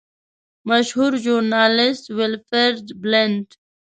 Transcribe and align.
مشهور 0.69 1.11
ژورنالیسټ 1.23 2.05
ویلفریډ 2.17 2.85
بلنټ. 3.03 3.47